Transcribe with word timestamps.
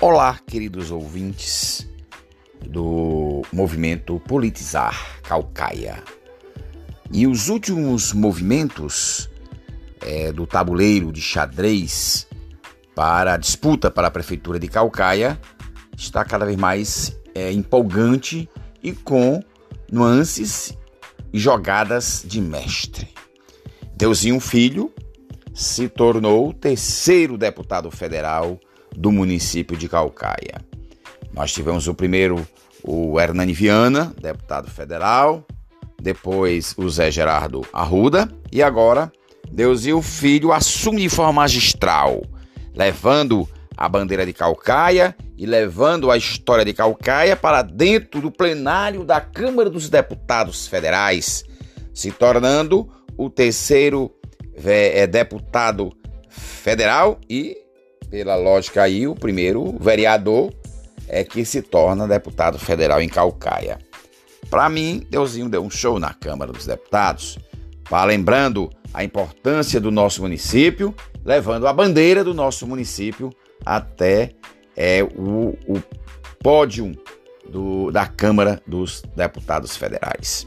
Olá, 0.00 0.38
queridos 0.46 0.92
ouvintes 0.92 1.84
do 2.64 3.42
movimento 3.52 4.20
Politizar 4.20 5.20
Calcaia. 5.22 6.04
E 7.10 7.26
os 7.26 7.48
últimos 7.48 8.12
movimentos 8.12 9.28
é, 10.00 10.30
do 10.30 10.46
tabuleiro 10.46 11.10
de 11.10 11.20
xadrez 11.20 12.28
para 12.94 13.34
a 13.34 13.36
disputa 13.36 13.90
para 13.90 14.06
a 14.06 14.10
prefeitura 14.10 14.56
de 14.60 14.68
Calcaia 14.68 15.36
está 15.96 16.24
cada 16.24 16.46
vez 16.46 16.56
mais 16.56 17.20
é, 17.34 17.50
empolgante 17.50 18.48
e 18.80 18.92
com 18.92 19.42
nuances 19.90 20.78
e 21.32 21.40
jogadas 21.40 22.22
de 22.24 22.40
mestre. 22.40 23.08
Deusinho 23.96 24.38
Filho 24.38 24.94
se 25.52 25.88
tornou 25.88 26.50
o 26.50 26.54
terceiro 26.54 27.36
deputado 27.36 27.90
federal 27.90 28.60
do 28.96 29.10
município 29.12 29.76
de 29.76 29.88
Calcaia. 29.88 30.64
Nós 31.32 31.52
tivemos 31.52 31.86
o 31.86 31.94
primeiro, 31.94 32.46
o 32.82 33.20
Hernani 33.20 33.52
Viana, 33.52 34.14
deputado 34.20 34.70
federal, 34.70 35.46
depois 36.00 36.74
o 36.76 36.88
Zé 36.88 37.10
Gerardo 37.10 37.66
Arruda 37.72 38.30
e 38.52 38.62
agora 38.62 39.12
Deus 39.50 39.86
e 39.86 39.92
o 39.92 40.02
Filho 40.02 40.52
assume 40.52 41.02
de 41.02 41.08
forma 41.08 41.32
magistral, 41.32 42.22
levando 42.74 43.48
a 43.76 43.88
bandeira 43.88 44.26
de 44.26 44.32
Calcaia 44.32 45.16
e 45.36 45.46
levando 45.46 46.10
a 46.10 46.16
história 46.16 46.64
de 46.64 46.74
Calcaia 46.74 47.36
para 47.36 47.62
dentro 47.62 48.20
do 48.20 48.30
plenário 48.30 49.04
da 49.04 49.20
Câmara 49.20 49.70
dos 49.70 49.88
Deputados 49.88 50.66
Federais, 50.66 51.44
se 51.94 52.10
tornando 52.10 52.88
o 53.16 53.30
terceiro 53.30 54.12
é, 54.64 55.06
deputado 55.06 55.92
federal 56.28 57.20
e 57.28 57.56
pela 58.10 58.36
lógica 58.36 58.82
aí, 58.82 59.06
o 59.06 59.14
primeiro 59.14 59.76
vereador 59.78 60.52
é 61.08 61.24
que 61.24 61.44
se 61.44 61.62
torna 61.62 62.06
deputado 62.06 62.58
federal 62.58 63.00
em 63.00 63.08
Calcaia. 63.08 63.78
Para 64.50 64.68
mim, 64.68 65.06
Deusinho 65.10 65.48
deu 65.48 65.62
um 65.62 65.70
show 65.70 65.98
na 65.98 66.12
Câmara 66.14 66.52
dos 66.52 66.66
Deputados, 66.66 67.38
para 67.88 68.04
lembrando 68.04 68.70
a 68.92 69.04
importância 69.04 69.80
do 69.80 69.90
nosso 69.90 70.22
município, 70.22 70.94
levando 71.24 71.66
a 71.66 71.72
bandeira 71.72 72.22
do 72.24 72.34
nosso 72.34 72.66
município 72.66 73.30
até 73.64 74.32
é, 74.76 75.02
o, 75.02 75.56
o 75.66 75.82
pódio 76.42 76.92
do, 77.48 77.90
da 77.90 78.06
Câmara 78.06 78.62
dos 78.66 79.02
Deputados 79.16 79.76
Federais. 79.76 80.46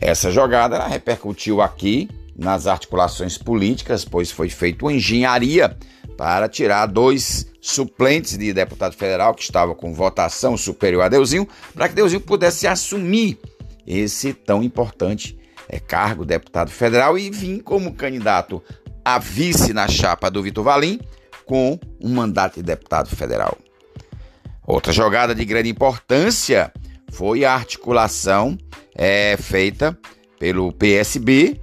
Essa 0.00 0.30
jogada 0.30 0.86
repercutiu 0.86 1.60
aqui 1.60 2.08
nas 2.36 2.66
articulações 2.66 3.38
políticas, 3.38 4.04
pois 4.04 4.30
foi 4.30 4.50
feita 4.50 4.84
uma 4.84 4.92
engenharia 4.92 5.76
para 6.16 6.48
tirar 6.48 6.86
dois 6.86 7.46
suplentes 7.60 8.38
de 8.38 8.52
deputado 8.52 8.94
federal 8.94 9.34
que 9.34 9.42
estavam 9.42 9.74
com 9.74 9.92
votação 9.92 10.56
superior 10.56 11.02
a 11.02 11.08
Deusinho, 11.08 11.46
para 11.74 11.88
que 11.88 11.94
Deusinho 11.94 12.20
pudesse 12.20 12.66
assumir 12.66 13.38
esse 13.86 14.32
tão 14.32 14.62
importante 14.62 15.38
é, 15.68 15.78
cargo, 15.78 16.24
deputado 16.24 16.70
federal, 16.70 17.18
e 17.18 17.30
vir 17.30 17.62
como 17.62 17.94
candidato 17.94 18.62
a 19.04 19.18
vice 19.18 19.72
na 19.72 19.88
chapa 19.88 20.30
do 20.30 20.42
Vitor 20.42 20.64
Valim 20.64 21.00
com 21.44 21.78
um 22.00 22.08
mandato 22.08 22.56
de 22.56 22.62
deputado 22.62 23.08
federal. 23.08 23.56
Outra 24.66 24.92
jogada 24.92 25.34
de 25.34 25.44
grande 25.44 25.68
importância 25.68 26.72
foi 27.12 27.44
a 27.44 27.54
articulação 27.54 28.58
é, 28.94 29.36
feita 29.36 29.96
pelo 30.38 30.72
PSB 30.72 31.60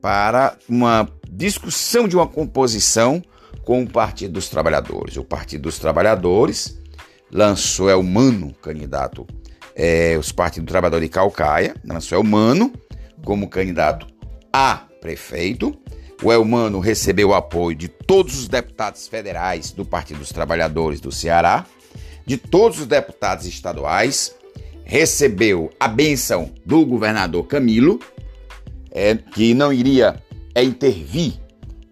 para 0.00 0.56
uma 0.68 1.08
discussão 1.30 2.08
de 2.08 2.16
uma 2.16 2.26
composição 2.26 3.22
com 3.64 3.82
o 3.82 3.88
Partido 3.88 4.34
dos 4.34 4.48
Trabalhadores. 4.48 5.16
O 5.16 5.24
Partido 5.24 5.62
dos 5.62 5.78
Trabalhadores 5.78 6.78
lançou 7.30 7.88
é 7.88 8.02
Mano 8.02 8.52
candidato, 8.54 9.26
é, 9.74 10.16
os 10.18 10.32
do 10.32 10.64
Trabalhador 10.64 11.00
de 11.00 11.08
Calcaia, 11.08 11.74
lançou 11.84 12.18
Elmano 12.18 12.72
como 13.24 13.48
candidato 13.48 14.06
a 14.52 14.86
prefeito. 15.00 15.76
O 16.22 16.32
Elmano 16.32 16.80
recebeu 16.80 17.28
o 17.30 17.34
apoio 17.34 17.76
de 17.76 17.88
todos 17.88 18.38
os 18.38 18.48
deputados 18.48 19.08
federais 19.08 19.72
do 19.72 19.84
Partido 19.84 20.18
dos 20.18 20.30
Trabalhadores 20.30 21.00
do 21.00 21.10
Ceará, 21.10 21.64
de 22.26 22.36
todos 22.36 22.80
os 22.80 22.86
deputados 22.86 23.46
estaduais, 23.46 24.34
recebeu 24.84 25.70
a 25.78 25.88
benção 25.88 26.52
do 26.66 26.84
governador 26.84 27.46
Camilo, 27.46 28.00
é, 28.90 29.14
que 29.14 29.54
não 29.54 29.72
iria 29.72 30.22
é, 30.54 30.62
intervir 30.62 31.34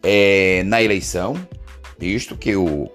é, 0.02 0.62
na 0.64 0.82
eleição, 0.82 1.34
visto 1.98 2.36
que 2.36 2.54
o 2.54 2.90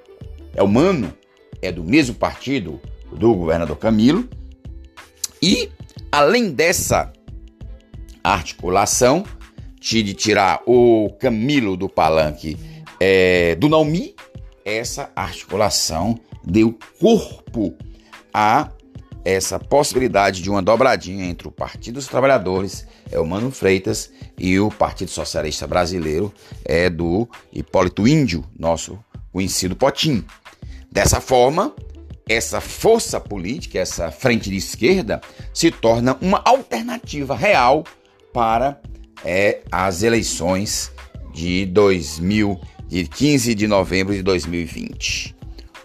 Elmano 0.55 1.13
é 1.61 1.71
do 1.71 1.83
mesmo 1.83 2.15
partido 2.15 2.79
do 3.11 3.33
governador 3.35 3.77
Camilo. 3.77 4.27
E, 5.41 5.69
além 6.11 6.51
dessa 6.51 7.11
articulação 8.23 9.23
de 9.79 10.13
tirar 10.13 10.61
o 10.65 11.09
Camilo 11.19 11.75
do 11.75 11.89
palanque 11.89 12.57
é, 12.99 13.55
do 13.55 13.67
Naumi, 13.67 14.15
essa 14.63 15.11
articulação 15.15 16.17
deu 16.45 16.77
corpo 16.99 17.75
a 18.33 18.69
essa 19.23 19.57
possibilidade 19.57 20.41
de 20.41 20.49
uma 20.49 20.61
dobradinha 20.61 21.25
entre 21.25 21.47
o 21.47 21.51
Partido 21.51 21.95
dos 21.95 22.07
Trabalhadores, 22.07 22.85
é 23.09 23.19
o 23.19 23.25
Mano 23.25 23.51
Freitas, 23.51 24.11
e 24.37 24.59
o 24.59 24.69
Partido 24.69 25.09
Socialista 25.09 25.65
Brasileiro, 25.65 26.33
é 26.65 26.89
do 26.89 27.27
Hipólito 27.51 28.07
Índio, 28.07 28.43
nosso 28.57 28.99
conhecido 29.31 29.75
Potim. 29.75 30.25
Dessa 30.91 31.21
forma, 31.21 31.73
essa 32.27 32.59
força 32.61 33.19
política, 33.19 33.79
essa 33.79 34.11
frente 34.11 34.49
de 34.49 34.57
esquerda, 34.57 35.21
se 35.53 35.71
torna 35.71 36.17
uma 36.21 36.41
alternativa 36.45 37.35
real 37.35 37.83
para 38.33 38.79
é, 39.23 39.61
as 39.71 40.03
eleições 40.03 40.91
de 41.33 41.65
2000, 41.67 42.59
de 42.87 43.07
15 43.07 43.55
de 43.55 43.67
novembro 43.67 44.13
de 44.13 44.21
2020. 44.21 45.35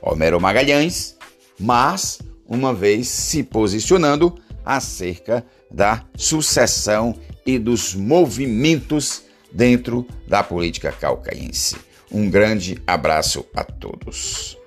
Homero 0.00 0.40
Magalhães, 0.40 1.16
mas 1.58 2.18
uma 2.48 2.74
vez 2.74 3.06
se 3.08 3.42
posicionando 3.42 4.34
acerca 4.64 5.44
da 5.70 6.04
sucessão 6.16 7.14
e 7.46 7.58
dos 7.58 7.94
movimentos 7.94 9.22
dentro 9.52 10.06
da 10.26 10.42
política 10.42 10.90
calcaense. 10.90 11.76
Um 12.10 12.28
grande 12.28 12.78
abraço 12.86 13.44
a 13.54 13.62
todos. 13.62 14.57